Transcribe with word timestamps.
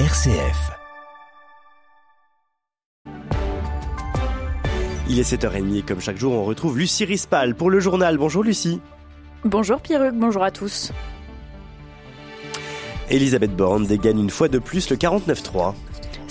RCF. 0.00 0.72
Il 5.08 5.20
est 5.20 5.22
7h30 5.22 5.78
et 5.78 5.82
comme 5.82 6.00
chaque 6.00 6.16
jour, 6.16 6.32
on 6.32 6.42
retrouve 6.42 6.76
Lucie 6.76 7.04
Rispal 7.04 7.54
pour 7.54 7.70
le 7.70 7.78
journal. 7.78 8.18
Bonjour 8.18 8.42
Lucie. 8.42 8.80
Bonjour 9.44 9.80
Pierruc, 9.80 10.14
bonjour 10.16 10.42
à 10.42 10.50
tous. 10.50 10.90
Elisabeth 13.08 13.54
Borne 13.54 13.86
dégaine 13.86 14.18
une 14.18 14.30
fois 14.30 14.48
de 14.48 14.58
plus 14.58 14.90
le 14.90 14.96
49-3. 14.96 15.74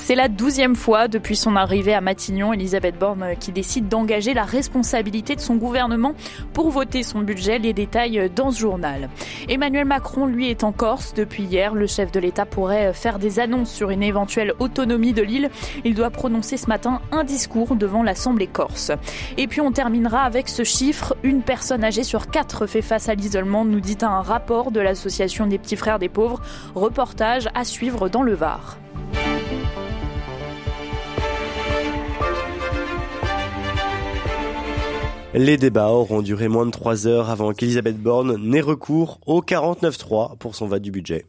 C'est 0.05 0.15
la 0.15 0.27
douzième 0.27 0.75
fois 0.75 1.07
depuis 1.07 1.38
son 1.38 1.55
arrivée 1.55 1.93
à 1.93 2.01
Matignon, 2.01 2.51
Elisabeth 2.51 2.99
Borne 2.99 3.23
euh, 3.23 3.36
qui 3.36 3.54
décide 3.54 3.88
d'engager 3.88 4.33
la 4.33 4.43
responsabilité 4.43 5.33
de 5.33 5.39
son 5.39 5.55
gouvernement 5.55 6.13
pour 6.51 6.71
voter 6.71 7.04
son 7.04 7.21
budget. 7.21 7.57
Les 7.57 7.71
détails 7.71 8.19
euh, 8.19 8.27
dans 8.27 8.51
ce 8.51 8.59
journal. 8.59 9.07
Emmanuel 9.47 9.86
Macron, 9.86 10.25
lui, 10.25 10.50
est 10.50 10.65
en 10.65 10.73
Corse. 10.73 11.13
Depuis 11.13 11.43
hier, 11.43 11.73
le 11.73 11.87
chef 11.87 12.11
de 12.11 12.19
l'État 12.19 12.45
pourrait 12.45 12.87
euh, 12.87 12.93
faire 12.93 13.18
des 13.18 13.39
annonces 13.39 13.71
sur 13.71 13.92
une 13.92 14.04
éventuelle 14.04 14.54
autonomie 14.59 15.14
de 15.14 15.21
l'île. 15.21 15.50
Il 15.86 15.95
doit 15.95 16.09
prononcer 16.09 16.57
ce 16.57 16.67
matin 16.67 17.00
un 17.14 17.23
discours 17.23 17.78
devant 17.78 18.04
l'Assemblée 18.04 18.47
corse. 18.47 18.92
Et 19.37 19.47
puis 19.47 19.61
on 19.61 19.71
terminera 19.71 20.23
avec 20.23 20.50
ce 20.50 20.65
chiffre. 20.65 21.15
Une 21.23 21.43
personne 21.43 21.86
âgée 21.86 22.04
sur 22.04 22.28
quatre 22.28 22.67
fait 22.67 22.81
face 22.81 23.07
à 23.07 23.15
l'isolement, 23.15 23.64
nous 23.64 23.79
dit 23.79 24.00
un 24.01 24.21
rapport 24.21 24.71
de 24.71 24.81
l'Association 24.81 25.47
des 25.47 25.59
petits 25.59 25.78
frères 25.78 25.97
des 25.97 26.09
pauvres. 26.09 26.42
Reportage 26.75 27.47
à 27.56 27.64
suivre 27.64 28.09
dans 28.09 28.21
le 28.21 28.33
Var. 28.33 28.79
Les 35.36 35.58
débats 35.58 35.89
auront 35.89 36.22
duré 36.22 36.47
moins 36.47 36.67
de 36.67 36.72
trois 36.72 37.08
heures 37.08 37.31
avant 37.31 37.53
qu'Elisabeth 37.53 37.97
Borne 37.97 38.38
n'ait 38.38 38.61
recours 38.61 39.19
au 39.25 39.42
49.3 39.42 40.38
pour 40.38 40.53
son 40.53 40.67
vote 40.67 40.83
du 40.83 40.92
budget. 40.92 41.25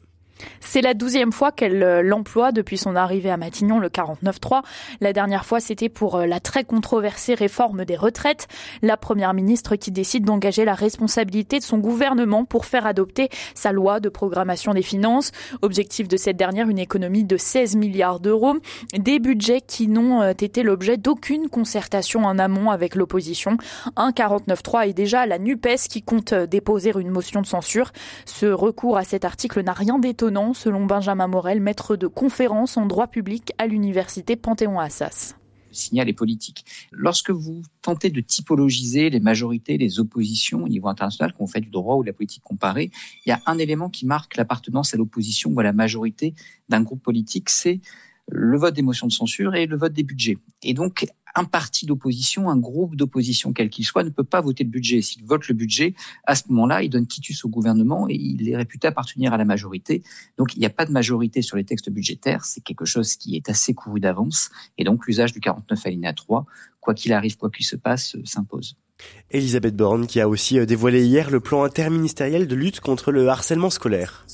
C'est 0.61 0.81
la 0.81 0.95
douzième 0.95 1.33
fois 1.33 1.53
qu'elle 1.53 1.83
euh, 1.83 2.03
l'emploie 2.03 2.51
depuis 2.51 2.79
son 2.79 2.97
arrivée 2.97 3.31
à 3.31 3.37
Matignon, 3.37 3.79
le 3.79 3.89
49-3. 3.89 4.63
La 5.01 5.13
dernière 5.13 5.45
fois, 5.45 5.61
c'était 5.61 5.89
pour 5.89 6.17
euh, 6.17 6.27
la 6.27 6.41
très 6.41 6.65
controversée 6.65 7.35
réforme 7.35 7.85
des 7.85 7.97
retraites. 7.97 8.49
La 8.83 8.97
première 8.97 9.35
ministre 9.35 9.77
qui 9.77 9.93
décide 9.93 10.25
d'engager 10.25 10.65
la 10.65 10.75
responsabilité 10.75 11.59
de 11.59 11.65
son 11.65 11.79
gouvernement 11.79 12.45
pour 12.45 12.67
faire 12.67 12.87
adopter 12.87 13.29
sa 13.55 13.73
loi 13.73 14.01
de 14.01 14.09
programmation 14.09 14.75
des 14.75 14.83
finances. 14.83 15.31
Objectif 15.63 16.09
de 16.09 16.17
cette 16.17 16.37
dernière, 16.37 16.69
une 16.69 16.79
économie 16.79 17.25
de 17.25 17.37
16 17.37 17.77
milliards 17.77 18.21
d'euros. 18.21 18.57
Des 18.99 19.21
budgets 19.21 19.61
qui 19.61 19.87
n'ont 19.87 20.23
euh, 20.23 20.31
été 20.31 20.63
l'objet 20.63 20.97
d'aucune 20.97 21.49
concertation 21.49 22.25
en 22.25 22.39
amont 22.39 22.71
avec 22.71 22.97
l'opposition. 22.97 23.57
Un 23.97 24.11
49-3 24.11 24.89
est 24.89 24.93
déjà 24.93 25.27
la 25.27 25.39
NUPES 25.39 25.89
qui 25.89 26.03
compte 26.03 26.35
déposer 26.35 26.93
une 26.99 27.11
motion 27.11 27.41
de 27.41 27.47
censure. 27.47 27.93
Ce 28.27 28.47
recours 28.47 28.97
à 28.97 29.05
cet 29.05 29.25
article 29.25 29.63
n'a 29.63 29.73
rien 29.73 29.99
d'étonnant 29.99 30.24
selon 30.55 30.87
Benjamin 30.87 31.29
Morel, 31.29 31.61
maître 31.61 31.97
de 31.97 32.07
conférence 32.07 32.79
en 32.79 32.87
droit 32.87 33.09
public 33.09 33.53
à 33.59 33.67
l'université 33.67 34.37
Panthéon-Assas 34.37 35.37
le 35.71 35.77
signal 35.77 36.09
est 36.09 36.13
politique. 36.13 36.65
Lorsque 36.93 37.31
vous 37.31 37.63
tentez 37.83 38.09
de 38.09 38.21
typologiser 38.21 39.11
les 39.11 39.19
majorités, 39.19 39.77
les 39.77 39.99
oppositions 39.99 40.63
au 40.63 40.69
niveau 40.69 40.87
international, 40.87 41.33
qu'on 41.33 41.49
fait 41.49 41.61
du 41.61 41.69
droit 41.69 41.97
ou 41.97 42.03
de 42.03 42.07
la 42.07 42.13
politique 42.13 42.45
comparée, 42.45 42.93
il 43.27 43.31
y 43.31 43.33
a 43.33 43.43
un 43.47 43.59
élément 43.59 43.91
qui 43.91 44.07
marque 44.07 44.37
l'appartenance 44.37 44.95
à 44.95 44.99
l'opposition 44.99 45.51
ou 45.51 45.59
à 45.59 45.65
la 45.65 45.73
majorité 45.73 46.35
d'un 46.69 46.81
groupe 46.83 47.03
politique, 47.03 47.51
c'est 47.51 47.81
le 48.29 48.59
vote 48.59 48.75
des 48.75 48.83
motions 48.83 49.07
de 49.07 49.13
censure 49.13 49.55
et 49.55 49.67
le 49.67 49.77
vote 49.77 49.93
des 49.93 50.03
budgets. 50.03 50.39
Et 50.63 50.75
donc, 50.75 51.07
un 51.35 51.45
parti 51.45 51.85
d'opposition, 51.85 52.49
un 52.49 52.57
groupe 52.57 52.97
d'opposition, 52.97 53.53
quel 53.53 53.69
qu'il 53.69 53.85
soit, 53.85 54.05
ne 54.05 54.11
peut 54.11 54.25
pas 54.25 54.41
voter 54.41 54.65
le 54.65 54.71
budget. 54.71 55.03
S'il 55.03 55.25
vote 55.25 55.49
le 55.49 55.55
budget, 55.55 55.95
à 56.27 56.35
ce 56.35 56.45
moment-là, 56.49 56.83
il 56.83 56.91
donne 56.91 57.07
quitus 57.07 57.45
au 57.45 57.49
gouvernement 57.49 58.09
et 58.09 58.15
il 58.15 58.49
est 58.49 58.57
réputé 58.57 58.87
appartenir 58.87 59.33
à 59.33 59.37
la 59.37 59.45
majorité. 59.45 60.03
Donc 60.39 60.55
il 60.55 60.61
n'y 60.61 60.67
a 60.67 60.71
pas 60.71 60.87
de 60.87 60.93
majorité 60.93 61.43
sur 61.43 61.57
les 61.57 61.65
textes 61.65 61.91
budgétaires. 61.91 62.45
C'est 62.45 62.61
quelque 62.61 62.85
chose 62.85 63.17
qui 63.17 63.37
est 63.37 63.49
assez 63.49 63.75
couru 63.75 64.01
d'avance. 64.01 64.51
Et 64.79 64.85
donc 64.85 65.07
l'usage 65.07 65.33
du 65.33 65.41
49 65.41 65.87
alinéa 65.87 66.13
3, 66.13 66.47
quoi 66.81 66.95
qu'il 66.95 67.13
arrive, 67.13 67.37
quoi 67.37 67.51
qu'il 67.51 67.67
se 67.67 67.77
passe, 67.77 68.15
euh, 68.15 68.23
s'impose. 68.25 68.77
Elisabeth 69.31 69.75
Borne 69.75 70.07
qui 70.07 70.21
a 70.21 70.29
aussi 70.29 70.59
euh, 70.59 70.67
dévoilé 70.67 71.05
hier 71.05 71.31
le 71.31 71.41
plan 71.41 71.65
interministériel 71.65 72.47
de 72.47 72.55
lutte 72.55 72.79
contre 72.79 73.11
le 73.11 73.29
harcèlement 73.29 73.71
scolaire. 73.71 74.25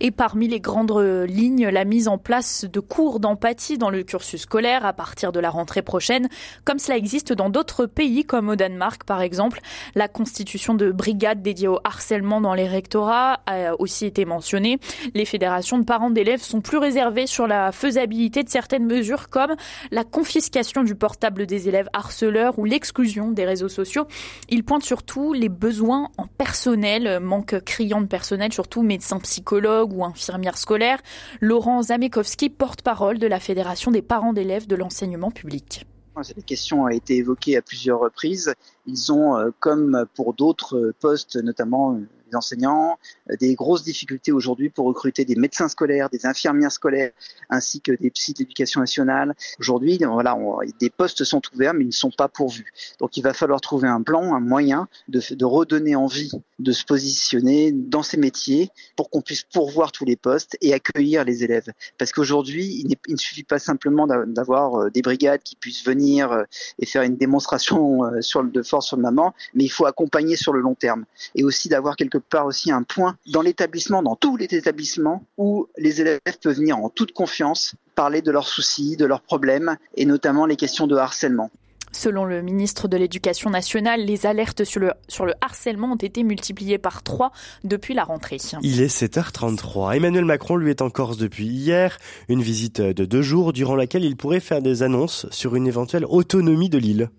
Et 0.00 0.10
parmi 0.10 0.48
les 0.48 0.60
grandes 0.60 0.92
lignes, 1.28 1.68
la 1.68 1.84
mise 1.84 2.08
en 2.08 2.18
place 2.18 2.64
de 2.64 2.80
cours 2.80 3.20
d'empathie 3.20 3.78
dans 3.78 3.90
le 3.90 4.02
cursus 4.02 4.42
scolaire 4.42 4.84
à 4.84 4.92
partir 4.92 5.32
de 5.32 5.40
la 5.40 5.50
rentrée 5.50 5.82
prochaine, 5.82 6.28
comme 6.64 6.78
cela 6.78 6.96
existe 6.96 7.32
dans 7.32 7.50
d'autres 7.50 7.86
pays 7.86 8.24
comme 8.24 8.48
au 8.48 8.56
Danemark 8.56 9.04
par 9.04 9.22
exemple. 9.22 9.60
La 9.94 10.08
constitution 10.08 10.74
de 10.74 10.90
brigades 10.90 11.42
dédiées 11.42 11.68
au 11.68 11.78
harcèlement 11.84 12.40
dans 12.40 12.54
les 12.54 12.68
rectorats 12.68 13.40
a 13.46 13.74
aussi 13.78 14.06
été 14.06 14.24
mentionnée. 14.24 14.78
Les 15.14 15.24
fédérations 15.24 15.78
de 15.78 15.84
parents 15.84 16.10
d'élèves 16.10 16.42
sont 16.42 16.60
plus 16.60 16.78
réservées 16.78 17.26
sur 17.26 17.46
la 17.46 17.72
faisabilité 17.72 18.42
de 18.42 18.48
certaines 18.48 18.86
mesures 18.86 19.28
comme 19.28 19.54
la 19.90 20.04
confiscation 20.04 20.82
du 20.82 20.94
portable 20.94 21.46
des 21.46 21.68
élèves 21.68 21.88
harceleurs 21.92 22.58
ou 22.58 22.64
l'exclusion 22.64 23.30
des 23.30 23.44
réseaux 23.44 23.68
sociaux. 23.68 24.06
Ils 24.48 24.64
pointent 24.64 24.84
surtout 24.84 25.32
les 25.32 25.48
besoins 25.48 26.10
en 26.18 26.26
personnel, 26.26 27.20
manque 27.20 27.60
criant 27.64 28.00
de 28.00 28.06
personnel, 28.06 28.52
surtout 28.52 28.82
médecins 28.82 29.20
psychologues 29.20 29.83
ou 29.92 30.04
infirmière 30.04 30.56
scolaire. 30.56 31.00
Laurent 31.40 31.82
Zamekowski, 31.82 32.50
porte-parole 32.50 33.18
de 33.18 33.26
la 33.26 33.40
Fédération 33.40 33.90
des 33.90 34.02
parents 34.02 34.32
d'élèves 34.32 34.66
de 34.66 34.76
l'enseignement 34.76 35.30
public. 35.30 35.86
Cette 36.22 36.44
question 36.44 36.86
a 36.86 36.94
été 36.94 37.16
évoquée 37.16 37.56
à 37.56 37.62
plusieurs 37.62 37.98
reprises. 37.98 38.54
Ils 38.86 39.12
ont, 39.12 39.36
euh, 39.36 39.50
comme 39.58 40.06
pour 40.14 40.32
d'autres 40.32 40.92
postes, 41.00 41.36
notamment 41.36 41.98
enseignants, 42.36 42.98
euh, 43.30 43.36
des 43.36 43.54
grosses 43.54 43.84
difficultés 43.84 44.32
aujourd'hui 44.32 44.70
pour 44.70 44.86
recruter 44.86 45.24
des 45.24 45.36
médecins 45.36 45.68
scolaires, 45.68 46.10
des 46.10 46.26
infirmières 46.26 46.72
scolaires, 46.72 47.10
ainsi 47.50 47.80
que 47.80 47.92
des 47.92 48.10
psy 48.10 48.32
de 48.32 48.40
l'éducation 48.40 48.80
nationale. 48.80 49.34
Aujourd'hui, 49.58 49.98
voilà, 50.02 50.36
des 50.80 50.90
postes 50.90 51.24
sont 51.24 51.42
ouverts, 51.54 51.74
mais 51.74 51.84
ils 51.84 51.88
ne 51.88 51.92
sont 51.92 52.10
pas 52.10 52.28
pourvus. 52.28 52.72
Donc, 53.00 53.16
il 53.16 53.22
va 53.22 53.32
falloir 53.32 53.60
trouver 53.60 53.88
un 53.88 54.02
plan, 54.02 54.34
un 54.34 54.40
moyen 54.40 54.88
de, 55.08 55.44
redonner 55.44 55.94
envie 55.94 56.30
de 56.58 56.72
se 56.72 56.84
positionner 56.84 57.72
dans 57.72 58.02
ces 58.02 58.16
métiers 58.16 58.70
pour 58.96 59.10
qu'on 59.10 59.20
puisse 59.20 59.42
pourvoir 59.42 59.92
tous 59.92 60.04
les 60.04 60.16
postes 60.16 60.56
et 60.60 60.72
accueillir 60.72 61.24
les 61.24 61.44
élèves. 61.44 61.70
Parce 61.98 62.12
qu'aujourd'hui, 62.12 62.84
il, 62.84 63.12
ne 63.12 63.16
suffit 63.16 63.44
pas 63.44 63.58
simplement 63.58 64.06
d'avoir 64.06 64.74
euh, 64.74 64.90
des 64.90 65.02
brigades 65.02 65.42
qui 65.42 65.56
puissent 65.56 65.84
venir 65.84 66.32
euh, 66.32 66.44
et 66.78 66.86
faire 66.86 67.02
une 67.02 67.16
démonstration 67.16 68.00
sur, 68.20 68.42
de 68.42 68.62
force 68.62 68.86
sur 68.86 68.96
le 68.96 69.02
moment, 69.02 69.34
mais 69.54 69.64
il 69.64 69.68
faut 69.68 69.86
accompagner 69.86 70.36
sur 70.36 70.52
le 70.52 70.60
long 70.60 70.74
terme 70.74 71.04
et 71.34 71.44
aussi 71.44 71.68
d'avoir 71.68 71.96
quelque 72.24 72.30
part 72.30 72.46
aussi 72.46 72.72
un 72.72 72.82
point 72.82 73.16
dans 73.32 73.42
l'établissement, 73.42 74.02
dans 74.02 74.16
tous 74.16 74.36
les 74.36 74.46
établissements, 74.54 75.24
où 75.36 75.68
les 75.78 76.00
élèves 76.00 76.20
peuvent 76.42 76.56
venir 76.56 76.78
en 76.78 76.88
toute 76.88 77.12
confiance 77.12 77.74
parler 77.94 78.22
de 78.22 78.30
leurs 78.30 78.48
soucis, 78.48 78.96
de 78.96 79.04
leurs 79.04 79.20
problèmes, 79.20 79.76
et 79.96 80.04
notamment 80.04 80.46
les 80.46 80.56
questions 80.56 80.86
de 80.86 80.96
harcèlement. 80.96 81.50
Selon 81.92 82.24
le 82.24 82.42
ministre 82.42 82.88
de 82.88 82.96
l'Éducation 82.96 83.50
nationale, 83.50 84.04
les 84.04 84.26
alertes 84.26 84.64
sur 84.64 84.80
le, 84.80 84.92
sur 85.06 85.26
le 85.26 85.34
harcèlement 85.40 85.92
ont 85.92 85.96
été 85.96 86.24
multipliées 86.24 86.78
par 86.78 87.04
trois 87.04 87.30
depuis 87.62 87.94
la 87.94 88.02
rentrée. 88.02 88.38
Il 88.62 88.80
est 88.80 88.92
7h33. 88.92 89.94
Emmanuel 89.94 90.24
Macron 90.24 90.56
lui 90.56 90.70
est 90.70 90.82
en 90.82 90.90
Corse 90.90 91.18
depuis 91.18 91.46
hier, 91.46 91.98
une 92.28 92.42
visite 92.42 92.80
de 92.80 93.04
deux 93.04 93.22
jours 93.22 93.52
durant 93.52 93.76
laquelle 93.76 94.04
il 94.04 94.16
pourrait 94.16 94.40
faire 94.40 94.60
des 94.60 94.82
annonces 94.82 95.26
sur 95.30 95.54
une 95.54 95.68
éventuelle 95.68 96.04
autonomie 96.04 96.68
de 96.68 96.78
l'île. 96.78 97.10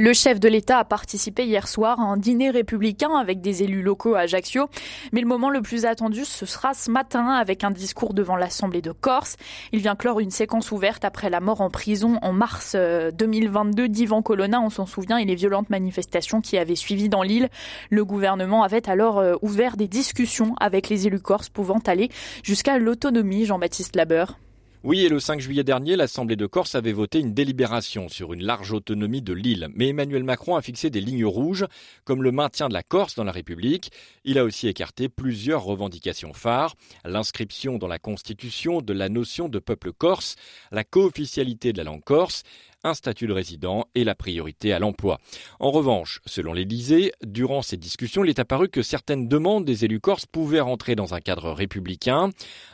Le 0.00 0.12
chef 0.12 0.38
de 0.38 0.48
l'État 0.48 0.78
a 0.78 0.84
participé 0.84 1.44
hier 1.44 1.66
soir 1.66 1.98
à 1.98 2.04
un 2.04 2.16
dîner 2.16 2.50
républicain 2.50 3.10
avec 3.16 3.40
des 3.40 3.64
élus 3.64 3.82
locaux 3.82 4.14
à 4.14 4.20
Ajaccio. 4.20 4.68
Mais 5.10 5.20
le 5.20 5.26
moment 5.26 5.50
le 5.50 5.60
plus 5.60 5.86
attendu, 5.86 6.24
ce 6.24 6.46
sera 6.46 6.72
ce 6.72 6.88
matin 6.88 7.26
avec 7.30 7.64
un 7.64 7.72
discours 7.72 8.14
devant 8.14 8.36
l'Assemblée 8.36 8.80
de 8.80 8.92
Corse. 8.92 9.34
Il 9.72 9.80
vient 9.80 9.96
clore 9.96 10.20
une 10.20 10.30
séquence 10.30 10.70
ouverte 10.70 11.04
après 11.04 11.30
la 11.30 11.40
mort 11.40 11.62
en 11.62 11.68
prison 11.68 12.20
en 12.22 12.32
mars 12.32 12.76
2022 12.76 13.82
euh, 13.82 13.88
d'Ivan 13.88 14.22
Colonna. 14.22 14.60
On 14.60 14.70
s'en 14.70 14.86
souvient 14.86 15.16
et 15.16 15.24
les 15.24 15.34
violentes 15.34 15.68
manifestations 15.68 16.40
qui 16.40 16.58
avaient 16.58 16.76
suivi 16.76 17.08
dans 17.08 17.24
l'île. 17.24 17.48
Le 17.90 18.04
gouvernement 18.04 18.62
avait 18.62 18.88
alors 18.88 19.18
euh, 19.18 19.34
ouvert 19.42 19.76
des 19.76 19.88
discussions 19.88 20.54
avec 20.60 20.90
les 20.90 21.08
élus 21.08 21.18
corses 21.18 21.48
pouvant 21.48 21.80
aller 21.88 22.08
jusqu'à 22.44 22.78
l'autonomie, 22.78 23.46
Jean-Baptiste 23.46 23.96
Labeur. 23.96 24.38
Oui, 24.84 25.00
et 25.00 25.08
le 25.08 25.18
5 25.18 25.40
juillet 25.40 25.64
dernier, 25.64 25.96
l'Assemblée 25.96 26.36
de 26.36 26.46
Corse 26.46 26.76
avait 26.76 26.92
voté 26.92 27.18
une 27.18 27.34
délibération 27.34 28.08
sur 28.08 28.32
une 28.32 28.44
large 28.44 28.70
autonomie 28.70 29.22
de 29.22 29.32
l'île. 29.32 29.66
Mais 29.74 29.88
Emmanuel 29.88 30.22
Macron 30.22 30.54
a 30.54 30.62
fixé 30.62 30.88
des 30.88 31.00
lignes 31.00 31.26
rouges, 31.26 31.66
comme 32.04 32.22
le 32.22 32.30
maintien 32.30 32.68
de 32.68 32.74
la 32.74 32.84
Corse 32.84 33.16
dans 33.16 33.24
la 33.24 33.32
République. 33.32 33.90
Il 34.22 34.38
a 34.38 34.44
aussi 34.44 34.68
écarté 34.68 35.08
plusieurs 35.08 35.64
revendications 35.64 36.32
phares, 36.32 36.76
l'inscription 37.04 37.76
dans 37.76 37.88
la 37.88 37.98
Constitution 37.98 38.80
de 38.80 38.92
la 38.92 39.08
notion 39.08 39.48
de 39.48 39.58
peuple 39.58 39.92
corse, 39.92 40.36
la 40.70 40.84
co-officialité 40.84 41.72
de 41.72 41.78
la 41.78 41.84
langue 41.84 42.04
corse, 42.04 42.44
un 42.84 42.94
statut 42.94 43.26
de 43.26 43.32
résident 43.32 43.86
et 43.94 44.04
la 44.04 44.14
priorité 44.14 44.72
à 44.72 44.78
l'emploi. 44.78 45.18
En 45.58 45.70
revanche, 45.70 46.20
selon 46.26 46.52
l'Élysée, 46.52 47.12
durant 47.24 47.62
ces 47.62 47.76
discussions, 47.76 48.24
il 48.24 48.30
est 48.30 48.38
apparu 48.38 48.68
que 48.68 48.82
certaines 48.82 49.28
demandes 49.28 49.64
des 49.64 49.84
élus 49.84 50.00
corses 50.00 50.26
pouvaient 50.26 50.60
rentrer 50.60 50.94
dans 50.94 51.14
un 51.14 51.20
cadre 51.20 51.50
républicain. 51.50 52.30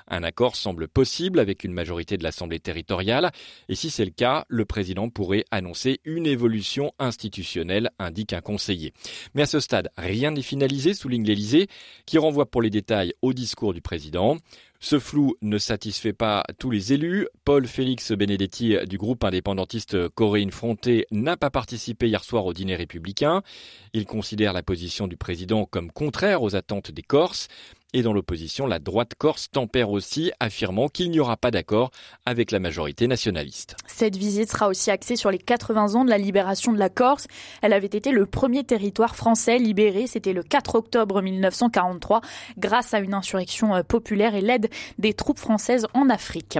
Un 0.08 0.22
accord 0.22 0.56
semble 0.56 0.88
possible 0.88 1.38
avec 1.38 1.64
une 1.64 1.72
majorité 1.72 2.16
de 2.16 2.22
l'Assemblée 2.22 2.60
territoriale 2.60 3.30
et 3.68 3.74
si 3.74 3.90
c'est 3.90 4.04
le 4.04 4.10
cas, 4.10 4.44
le 4.48 4.64
président 4.64 5.08
pourrait 5.08 5.44
annoncer 5.50 6.00
une 6.04 6.26
évolution 6.26 6.92
institutionnelle, 6.98 7.90
indique 7.98 8.32
un 8.32 8.40
conseiller. 8.40 8.92
Mais 9.34 9.42
à 9.42 9.46
ce 9.46 9.60
stade, 9.60 9.90
rien 9.96 10.30
n'est 10.30 10.42
finalisé, 10.42 10.94
souligne 10.94 11.24
l'Élysée, 11.24 11.68
qui 12.06 12.18
renvoie 12.18 12.46
pour 12.46 12.62
les 12.62 12.70
détails 12.70 13.14
au 13.22 13.32
discours 13.32 13.74
du 13.74 13.80
président. 13.80 14.36
Ce 14.80 14.98
flou 14.98 15.34
ne 15.40 15.56
satisfait 15.56 16.12
pas 16.12 16.44
tous 16.58 16.70
les 16.70 16.92
élus. 16.92 17.26
Paul 17.46 17.66
Félix 17.66 18.12
Benedetti 18.12 18.76
du 18.86 18.98
groupe 18.98 19.24
indépendantiste 19.24 20.10
Coréine 20.10 20.50
Fronté 20.50 21.06
n'a 21.10 21.38
pas 21.38 21.48
participé 21.48 22.08
hier 22.08 22.22
soir 22.22 22.44
au 22.44 22.52
dîner 22.52 22.76
républicain. 22.76 23.42
Il 23.94 24.04
considère 24.04 24.52
la 24.52 24.62
position 24.62 25.08
du 25.08 25.16
président 25.16 25.64
comme 25.64 25.90
contraire 25.90 26.42
aux 26.42 26.54
attentes 26.54 26.90
des 26.90 27.02
Corses. 27.02 27.48
Et 27.96 28.02
dans 28.02 28.12
l'opposition, 28.12 28.66
la 28.66 28.80
droite 28.80 29.12
corse 29.16 29.52
tempère 29.52 29.88
aussi, 29.88 30.32
affirmant 30.40 30.88
qu'il 30.88 31.12
n'y 31.12 31.20
aura 31.20 31.36
pas 31.36 31.52
d'accord 31.52 31.92
avec 32.26 32.50
la 32.50 32.58
majorité 32.58 33.06
nationaliste. 33.06 33.76
Cette 33.86 34.16
visite 34.16 34.50
sera 34.50 34.66
aussi 34.66 34.90
axée 34.90 35.14
sur 35.14 35.30
les 35.30 35.38
80 35.38 35.94
ans 35.94 36.04
de 36.04 36.10
la 36.10 36.18
libération 36.18 36.72
de 36.72 36.78
la 36.78 36.88
Corse. 36.88 37.28
Elle 37.62 37.72
avait 37.72 37.86
été 37.86 38.10
le 38.10 38.26
premier 38.26 38.64
territoire 38.64 39.14
français 39.14 39.58
libéré, 39.58 40.08
c'était 40.08 40.32
le 40.32 40.42
4 40.42 40.74
octobre 40.74 41.22
1943, 41.22 42.20
grâce 42.58 42.94
à 42.94 42.98
une 42.98 43.14
insurrection 43.14 43.76
euh, 43.76 43.84
populaire 43.84 44.34
et 44.34 44.40
l'aide 44.40 44.70
des 44.98 45.14
troupes 45.14 45.38
françaises 45.38 45.86
en 45.94 46.10
Afrique. 46.10 46.58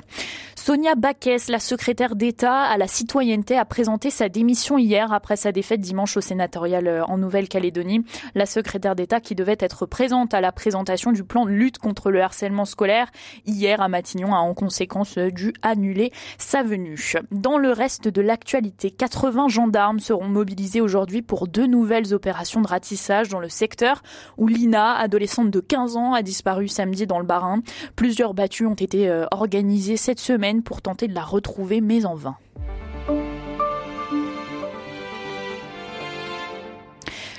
Sonia 0.55 0.95
Baquès, 0.95 1.49
la 1.49 1.59
secrétaire 1.59 2.15
d'État 2.15 2.61
à 2.61 2.79
la 2.79 2.87
citoyenneté, 2.87 3.59
a 3.59 3.65
présenté 3.65 4.11
sa 4.11 4.29
démission 4.29 4.79
hier 4.79 5.13
après 5.13 5.35
sa 5.35 5.51
défaite 5.51 5.81
dimanche 5.81 6.17
au 6.17 6.21
sénatorial 6.21 6.87
euh, 6.87 7.05
en 7.07 7.19
Nouvelle-Calédonie. 7.19 8.05
La 8.37 8.47
secrétaire 8.47 8.95
d'État 8.95 9.19
qui 9.19 9.35
devait 9.35 9.57
être 9.59 9.85
présente 9.85 10.33
à 10.33 10.41
la 10.41 10.53
présentation 10.53 11.11
du 11.11 11.24
plan 11.25 11.45
de 11.47 11.51
lutte 11.51 11.79
contre 11.79 12.11
le 12.11 12.23
harcèlement 12.23 12.65
scolaire. 12.65 13.11
Hier, 13.47 13.81
à 13.81 13.89
Matignon 13.89 14.35
a 14.35 14.39
en 14.39 14.55
conséquence 14.55 15.19
dû 15.19 15.53
annuler 15.63 16.13
sa 16.39 16.63
venue. 16.63 17.15
Dans 17.31 17.59
le 17.59 17.71
reste 17.73 18.09
de 18.09 18.21
l'actualité, 18.21 18.91
80 18.91 19.49
gendarmes 19.49 20.01
seront 20.01 20.29
mobilisés 20.29 20.81
aujourd'hui 20.81 21.23
pour 21.23 21.49
deux 21.49 21.67
nouvelles 21.67 22.15
opérations 22.15 22.61
de 22.61 22.69
ratissage 22.69 23.29
dans 23.29 23.41
le 23.41 23.49
secteur 23.49 24.03
où 24.37 24.47
Lina, 24.47 24.97
adolescente 24.97 25.51
de 25.51 25.61
15 25.61 25.97
ans, 25.97 26.15
a 26.15 26.23
disparu 26.23 26.69
samedi 26.69 27.07
dans 27.07 27.19
le 27.19 27.27
Barin. 27.27 27.63
Plusieurs 27.97 28.35
battues 28.35 28.67
ont 28.67 28.75
été 28.75 29.09
euh, 29.09 29.27
organisées 29.31 29.97
cette 29.97 30.21
semaine 30.21 30.63
pour 30.63 30.83
tenter 30.83 31.09
de 31.09 31.15
la 31.15 31.25
retrouver, 31.25 31.81
mais 31.81 32.05
en 32.07 32.15
vain. 32.15 32.37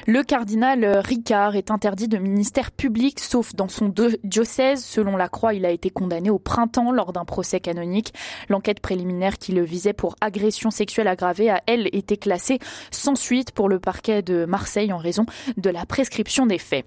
Le 0.07 0.21
cardinal 0.21 0.85
Ricard 1.03 1.55
est 1.55 1.71
interdit 1.71 2.07
de 2.07 2.19
ministère 2.19 2.71
public, 2.71 3.19
sauf 3.19 3.55
dans 3.55 3.67
son 3.67 3.91
diocèse. 4.23 4.85
Selon 4.85 5.17
la 5.17 5.29
Croix, 5.29 5.55
il 5.55 5.65
a 5.65 5.71
été 5.71 5.89
condamné 5.89 6.29
au 6.29 6.37
printemps 6.37 6.91
lors 6.91 7.11
d'un 7.11 7.25
procès 7.25 7.59
canonique. 7.59 8.13
L'enquête 8.47 8.81
préliminaire 8.81 9.39
qui 9.39 9.51
le 9.51 9.63
visait 9.63 9.93
pour 9.93 10.15
agression 10.21 10.69
sexuelle 10.69 11.07
aggravée 11.07 11.49
a, 11.49 11.63
elle, 11.65 11.87
été 11.87 12.17
classée 12.17 12.59
sans 12.91 13.15
suite 13.15 13.51
pour 13.51 13.67
le 13.67 13.79
parquet 13.79 14.21
de 14.21 14.45
Marseille 14.45 14.93
en 14.93 14.99
raison 14.99 15.25
de 15.57 15.71
la 15.71 15.87
prescription 15.87 16.45
des 16.45 16.59
faits. 16.59 16.85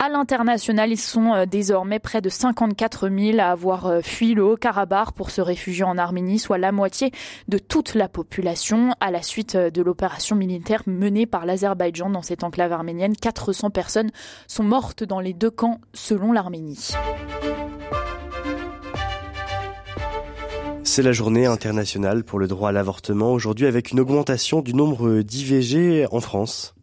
À 0.00 0.08
l'international, 0.08 0.90
ils 0.90 0.98
sont 0.98 1.34
euh, 1.34 1.46
désormais 1.46 2.00
près 2.00 2.20
de 2.20 2.28
54 2.28 3.08
000 3.08 3.38
à 3.38 3.52
avoir 3.52 3.86
euh, 3.86 4.00
fui 4.02 4.34
le 4.34 4.42
Haut-Karabakh 4.42 5.12
pour 5.12 5.30
se 5.30 5.40
réfugier 5.40 5.84
en 5.84 5.98
Arménie, 5.98 6.40
soit 6.40 6.58
la 6.58 6.72
moitié 6.72 7.12
de 7.46 7.58
toute 7.58 7.94
la 7.94 8.08
population 8.08 8.90
à 8.98 9.12
la 9.12 9.22
suite 9.22 9.54
euh, 9.54 9.70
de 9.70 9.82
l'opération 9.82 10.34
militaire 10.34 10.82
menée 10.86 11.26
par 11.26 11.46
l'Azerbaïdjan 11.46 12.10
dans 12.10 12.22
cette 12.22 12.42
enclave 12.42 12.55
arménienne. 12.60 13.16
400 13.16 13.70
personnes 13.70 14.10
sont 14.46 14.64
mortes 14.64 15.04
dans 15.04 15.20
les 15.20 15.32
deux 15.32 15.50
camps 15.50 15.80
selon 15.94 16.32
l'Arménie. 16.32 16.92
C'est 20.84 21.02
la 21.02 21.12
journée 21.12 21.46
internationale 21.46 22.24
pour 22.24 22.38
le 22.38 22.48
droit 22.48 22.70
à 22.70 22.72
l'avortement 22.72 23.32
aujourd'hui 23.32 23.66
avec 23.66 23.90
une 23.90 24.00
augmentation 24.00 24.62
du 24.62 24.72
nombre 24.72 25.20
d'IVG 25.20 26.06
en 26.10 26.20
France. 26.20 26.74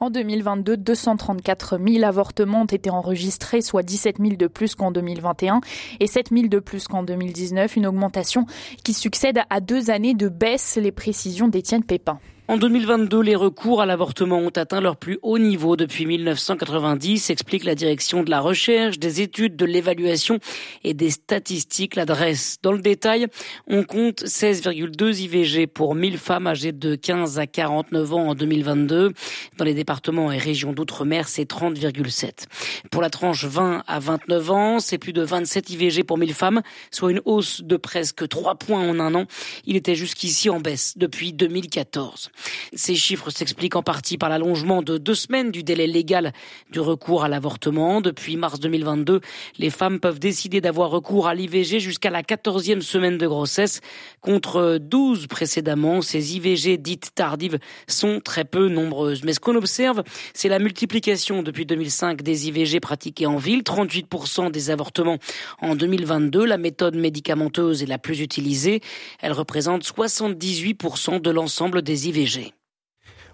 En 0.00 0.10
2022, 0.10 0.76
234 0.76 1.78
000 1.78 2.04
avortements 2.04 2.62
ont 2.62 2.66
été 2.66 2.90
enregistrés, 2.90 3.60
soit 3.60 3.82
17 3.82 4.16
000 4.18 4.36
de 4.36 4.46
plus 4.46 4.74
qu'en 4.74 4.90
2021 4.90 5.60
et 6.00 6.06
7 6.06 6.30
000 6.32 6.48
de 6.48 6.58
plus 6.58 6.86
qu'en 6.88 7.02
2019, 7.02 7.76
une 7.76 7.86
augmentation 7.86 8.46
qui 8.84 8.94
succède 8.94 9.40
à 9.50 9.60
deux 9.60 9.90
années 9.90 10.14
de 10.14 10.28
baisse, 10.28 10.76
les 10.80 10.92
précisions 10.92 11.48
d'Étienne 11.48 11.84
Pépin. 11.84 12.20
En 12.50 12.56
2022, 12.56 13.20
les 13.20 13.36
recours 13.36 13.82
à 13.82 13.84
l'avortement 13.84 14.38
ont 14.38 14.48
atteint 14.48 14.80
leur 14.80 14.96
plus 14.96 15.18
haut 15.20 15.38
niveau 15.38 15.76
depuis 15.76 16.06
1990, 16.06 17.28
explique 17.28 17.62
la 17.62 17.74
direction 17.74 18.22
de 18.22 18.30
la 18.30 18.40
recherche, 18.40 18.98
des 18.98 19.20
études, 19.20 19.54
de 19.54 19.66
l'évaluation 19.66 20.38
et 20.82 20.94
des 20.94 21.10
statistiques 21.10 21.94
l'adresse. 21.94 22.56
Dans 22.62 22.72
le 22.72 22.78
détail, 22.78 23.26
on 23.66 23.84
compte 23.84 24.22
16,2 24.22 25.20
IVG 25.20 25.66
pour 25.66 25.94
1000 25.94 26.16
femmes 26.16 26.46
âgées 26.46 26.72
de 26.72 26.94
15 26.94 27.38
à 27.38 27.46
49 27.46 28.14
ans 28.14 28.28
en 28.28 28.34
2022. 28.34 29.12
Dans 29.58 29.64
les 29.66 29.74
départements 29.74 30.32
et 30.32 30.38
régions 30.38 30.72
d'outre-mer, 30.72 31.28
c'est 31.28 31.44
30,7. 31.44 32.46
Pour 32.90 33.02
la 33.02 33.10
tranche 33.10 33.44
20 33.44 33.82
à 33.86 33.98
29 33.98 34.50
ans, 34.50 34.80
c'est 34.80 34.96
plus 34.96 35.12
de 35.12 35.20
27 35.20 35.68
IVG 35.68 36.02
pour 36.02 36.16
1000 36.16 36.32
femmes, 36.32 36.62
soit 36.90 37.10
une 37.10 37.20
hausse 37.26 37.60
de 37.60 37.76
presque 37.76 38.26
3 38.26 38.54
points 38.54 38.88
en 38.88 39.00
un 39.00 39.14
an. 39.14 39.26
Il 39.66 39.76
était 39.76 39.96
jusqu'ici 39.96 40.48
en 40.48 40.60
baisse 40.60 40.96
depuis 40.96 41.34
2014. 41.34 42.30
Ces 42.74 42.94
chiffres 42.94 43.30
s'expliquent 43.30 43.76
en 43.76 43.82
partie 43.82 44.18
par 44.18 44.28
l'allongement 44.28 44.82
de 44.82 44.98
deux 44.98 45.14
semaines 45.14 45.50
du 45.50 45.62
délai 45.62 45.86
légal 45.86 46.32
du 46.70 46.80
recours 46.80 47.24
à 47.24 47.28
l'avortement. 47.28 48.00
Depuis 48.00 48.36
mars 48.36 48.60
2022, 48.60 49.20
les 49.58 49.70
femmes 49.70 50.00
peuvent 50.00 50.18
décider 50.18 50.60
d'avoir 50.60 50.90
recours 50.90 51.28
à 51.28 51.34
l'IVG 51.34 51.80
jusqu'à 51.80 52.10
la 52.10 52.22
quatorzième 52.22 52.82
semaine 52.82 53.18
de 53.18 53.26
grossesse, 53.26 53.80
contre 54.20 54.78
12 54.80 55.26
précédemment. 55.26 56.02
Ces 56.02 56.36
IVG 56.36 56.78
dites 56.78 57.10
tardives 57.14 57.58
sont 57.86 58.20
très 58.20 58.44
peu 58.44 58.68
nombreuses. 58.68 59.24
Mais 59.24 59.32
ce 59.32 59.40
qu'on 59.40 59.56
observe, 59.56 60.02
c'est 60.34 60.48
la 60.48 60.58
multiplication 60.58 61.42
depuis 61.42 61.66
2005 61.66 62.22
des 62.22 62.48
IVG 62.48 62.80
pratiquées 62.80 63.26
en 63.26 63.36
ville, 63.36 63.62
38% 63.62 64.50
des 64.50 64.70
avortements 64.70 65.18
en 65.60 65.74
2022. 65.74 66.44
La 66.44 66.58
méthode 66.58 66.96
médicamenteuse 66.96 67.82
est 67.82 67.86
la 67.86 67.98
plus 67.98 68.20
utilisée. 68.20 68.80
Elle 69.20 69.32
représente 69.32 69.84
78% 69.84 71.20
de 71.20 71.30
l'ensemble 71.30 71.82
des 71.82 72.08
IVG. 72.08 72.27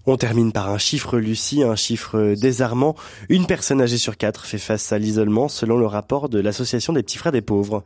On 0.07 0.17
termine 0.17 0.53
par 0.53 0.69
un 0.69 0.79
chiffre, 0.79 1.19
Lucie, 1.19 1.63
un 1.63 1.77
chiffre 1.77 2.35
désarmant. 2.35 2.95
Une 3.31 3.47
personne 3.47 3.81
âgée 3.81 3.97
sur 3.97 4.19
quatre 4.19 4.45
fait 4.45 4.59
face 4.59 4.93
à 4.93 4.99
l'isolement 4.99 5.49
selon 5.49 5.79
le 5.79 5.87
rapport 5.87 6.29
de 6.29 6.39
l'Association 6.39 6.93
des 6.93 7.03
petits 7.03 7.17
frères 7.17 7.33
des 7.33 7.41
pauvres. 7.41 7.85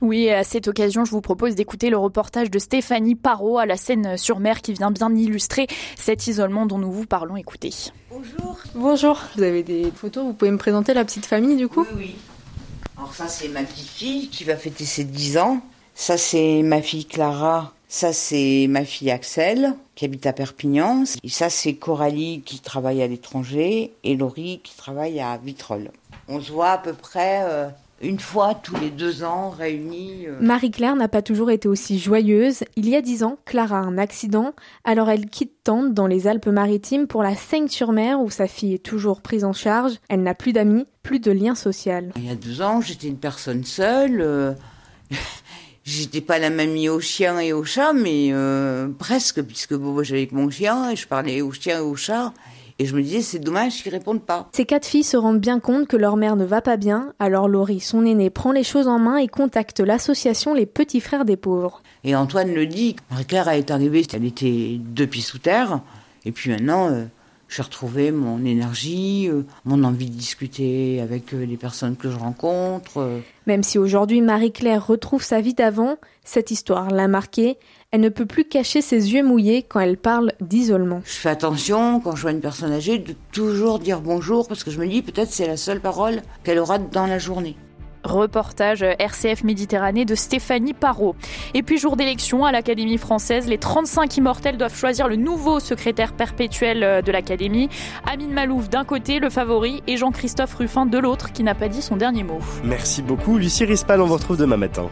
Oui, 0.00 0.30
à 0.30 0.44
cette 0.44 0.68
occasion, 0.68 1.04
je 1.04 1.10
vous 1.10 1.20
propose 1.20 1.54
d'écouter 1.54 1.90
le 1.90 1.98
reportage 1.98 2.50
de 2.50 2.58
Stéphanie 2.58 3.14
Parot 3.14 3.58
à 3.58 3.66
la 3.66 3.76
Seine-sur-Mer 3.76 4.62
qui 4.62 4.72
vient 4.72 4.90
bien 4.90 5.14
illustrer 5.14 5.66
cet 5.96 6.26
isolement 6.26 6.64
dont 6.64 6.78
nous 6.78 6.92
vous 6.92 7.06
parlons. 7.06 7.36
Écoutez. 7.36 7.70
Bonjour. 8.10 8.58
Bonjour. 8.74 9.20
Vous 9.36 9.42
avez 9.42 9.62
des 9.62 9.90
photos, 9.94 10.24
vous 10.24 10.32
pouvez 10.32 10.50
me 10.50 10.58
présenter 10.58 10.94
la 10.94 11.04
petite 11.04 11.26
famille 11.26 11.56
du 11.56 11.68
coup? 11.68 11.84
Oui, 11.94 11.96
oui. 11.96 12.14
Alors 12.96 13.12
ça, 13.12 13.26
c'est 13.28 13.48
ma 13.48 13.64
petite 13.64 13.88
fille 13.88 14.28
qui 14.28 14.44
va 14.44 14.56
fêter 14.56 14.84
ses 14.84 15.04
10 15.04 15.38
ans. 15.38 15.60
Ça, 15.94 16.16
c'est 16.16 16.62
ma 16.62 16.80
fille 16.80 17.04
Clara 17.04 17.74
ça, 17.94 18.12
c'est 18.12 18.66
ma 18.68 18.84
fille 18.84 19.12
Axel, 19.12 19.72
qui 19.94 20.04
habite 20.04 20.26
à 20.26 20.32
Perpignan. 20.32 21.04
Et 21.22 21.28
ça, 21.28 21.48
c'est 21.48 21.74
Coralie, 21.74 22.42
qui 22.44 22.58
travaille 22.58 23.00
à 23.00 23.06
l'étranger, 23.06 23.94
et 24.02 24.16
Laurie, 24.16 24.60
qui 24.64 24.76
travaille 24.76 25.20
à 25.20 25.38
Vitrolles. 25.38 25.92
On 26.26 26.40
se 26.40 26.50
voit 26.50 26.70
à 26.70 26.78
peu 26.78 26.92
près 26.92 27.42
euh, 27.44 27.68
une 28.02 28.18
fois 28.18 28.56
tous 28.56 28.74
les 28.80 28.90
deux 28.90 29.22
ans 29.22 29.50
réunis. 29.50 30.26
Euh. 30.26 30.40
Marie-Claire 30.40 30.96
n'a 30.96 31.06
pas 31.06 31.22
toujours 31.22 31.52
été 31.52 31.68
aussi 31.68 32.00
joyeuse. 32.00 32.64
Il 32.74 32.88
y 32.88 32.96
a 32.96 33.00
dix 33.00 33.22
ans, 33.22 33.38
Clara 33.44 33.78
a 33.78 33.82
un 33.82 33.96
accident, 33.96 34.54
alors 34.82 35.08
elle 35.08 35.26
quitte 35.26 35.52
Tente 35.62 35.94
dans 35.94 36.08
les 36.08 36.26
Alpes-Maritimes 36.26 37.06
pour 37.06 37.22
la 37.22 37.36
Seigne-sur-Mer 37.36 38.20
où 38.20 38.28
sa 38.28 38.48
fille 38.48 38.74
est 38.74 38.84
toujours 38.84 39.22
prise 39.22 39.44
en 39.44 39.52
charge. 39.52 39.92
Elle 40.08 40.24
n'a 40.24 40.34
plus 40.34 40.52
d'amis, 40.52 40.86
plus 41.04 41.20
de 41.20 41.30
lien 41.30 41.54
social. 41.54 42.10
Il 42.16 42.26
y 42.26 42.30
a 42.30 42.34
deux 42.34 42.60
ans, 42.60 42.80
j'étais 42.80 43.06
une 43.06 43.18
personne 43.18 43.62
seule. 43.62 44.20
Euh, 44.20 44.52
J'étais 45.84 46.22
pas 46.22 46.38
la 46.38 46.48
mamie 46.48 46.88
aux 46.88 47.00
chiens 47.00 47.38
et 47.40 47.52
aux 47.52 47.64
chats, 47.64 47.92
mais 47.92 48.30
euh, 48.32 48.88
presque, 48.98 49.42
puisque 49.42 49.74
bon, 49.74 50.02
j'avais 50.02 50.20
avec 50.20 50.32
mon 50.32 50.48
chien 50.48 50.90
et 50.90 50.96
je 50.96 51.06
parlais 51.06 51.42
aux 51.42 51.52
chiens 51.52 51.78
et 51.78 51.82
aux 51.82 51.94
chats. 51.94 52.32
Et 52.78 52.86
je 52.86 52.96
me 52.96 53.02
disais, 53.02 53.20
c'est 53.20 53.38
dommage 53.38 53.82
qu'ils 53.82 53.92
répondent 53.92 54.22
pas. 54.22 54.48
Ces 54.52 54.64
quatre 54.64 54.86
filles 54.86 55.04
se 55.04 55.16
rendent 55.16 55.40
bien 55.40 55.60
compte 55.60 55.86
que 55.86 55.96
leur 55.96 56.16
mère 56.16 56.36
ne 56.36 56.44
va 56.44 56.62
pas 56.62 56.76
bien, 56.76 57.12
alors 57.20 57.48
Laurie, 57.48 57.80
son 57.80 58.04
aînée, 58.04 58.30
prend 58.30 58.50
les 58.50 58.64
choses 58.64 58.88
en 58.88 58.98
main 58.98 59.18
et 59.18 59.28
contacte 59.28 59.78
l'association 59.78 60.54
Les 60.54 60.66
Petits 60.66 61.00
Frères 61.00 61.24
des 61.26 61.36
Pauvres. 61.36 61.82
Et 62.02 62.16
Antoine 62.16 62.52
le 62.52 62.66
dit, 62.66 62.96
Marie-Claire 63.10 63.48
est 63.50 63.70
arrivée, 63.70 64.04
elle 64.12 64.24
était 64.24 64.78
deux 64.80 65.06
pieds 65.06 65.22
sous 65.22 65.38
terre, 65.38 65.82
et 66.24 66.32
puis 66.32 66.50
maintenant, 66.50 66.88
euh, 66.90 67.04
j'ai 67.54 67.62
retrouvé 67.62 68.10
mon 68.10 68.44
énergie, 68.44 69.28
euh, 69.30 69.44
mon 69.64 69.84
envie 69.84 70.10
de 70.10 70.16
discuter 70.16 71.00
avec 71.00 71.32
euh, 71.32 71.44
les 71.44 71.56
personnes 71.56 71.94
que 71.94 72.10
je 72.10 72.16
rencontre. 72.16 72.98
Euh. 72.98 73.20
Même 73.46 73.62
si 73.62 73.78
aujourd'hui 73.78 74.20
Marie-Claire 74.22 74.84
retrouve 74.84 75.22
sa 75.22 75.40
vie 75.40 75.54
d'avant, 75.54 75.96
cette 76.24 76.50
histoire 76.50 76.90
l'a 76.90 77.06
marquée. 77.06 77.56
Elle 77.92 78.00
ne 78.00 78.08
peut 78.08 78.26
plus 78.26 78.44
cacher 78.44 78.82
ses 78.82 79.12
yeux 79.12 79.22
mouillés 79.22 79.62
quand 79.62 79.78
elle 79.78 79.98
parle 79.98 80.32
d'isolement. 80.40 81.00
Je 81.04 81.12
fais 81.12 81.28
attention 81.28 82.00
quand 82.00 82.16
je 82.16 82.22
vois 82.22 82.32
une 82.32 82.40
personne 82.40 82.72
âgée 82.72 82.98
de 82.98 83.14
toujours 83.30 83.78
dire 83.78 84.00
bonjour 84.00 84.48
parce 84.48 84.64
que 84.64 84.72
je 84.72 84.80
me 84.80 84.88
dis 84.88 85.02
peut-être 85.02 85.30
c'est 85.30 85.46
la 85.46 85.56
seule 85.56 85.80
parole 85.80 86.22
qu'elle 86.42 86.58
aura 86.58 86.78
dans 86.78 87.06
la 87.06 87.20
journée. 87.20 87.56
Reportage 88.04 88.82
RCF 88.82 89.44
Méditerranée 89.44 90.04
de 90.04 90.14
Stéphanie 90.14 90.74
Parot. 90.74 91.16
Et 91.54 91.62
puis 91.62 91.78
jour 91.78 91.96
d'élection 91.96 92.44
à 92.44 92.52
l'Académie 92.52 92.98
française, 92.98 93.48
les 93.48 93.58
35 93.58 94.16
immortels 94.16 94.56
doivent 94.56 94.76
choisir 94.76 95.08
le 95.08 95.16
nouveau 95.16 95.60
secrétaire 95.60 96.12
perpétuel 96.12 97.02
de 97.02 97.12
l'Académie. 97.12 97.68
Amine 98.10 98.32
Malouf 98.32 98.68
d'un 98.68 98.84
côté, 98.84 99.18
le 99.18 99.30
favori, 99.30 99.82
et 99.86 99.96
Jean-Christophe 99.96 100.54
Ruffin 100.54 100.86
de 100.86 100.98
l'autre, 100.98 101.32
qui 101.32 101.42
n'a 101.42 101.54
pas 101.54 101.68
dit 101.68 101.82
son 101.82 101.96
dernier 101.96 102.22
mot. 102.22 102.38
Merci 102.62 103.02
beaucoup 103.02 103.38
Lucie 103.38 103.64
Rispal, 103.64 104.00
on 104.00 104.06
vous 104.06 104.14
retrouve 104.14 104.36
demain 104.36 104.56
matin. 104.56 104.88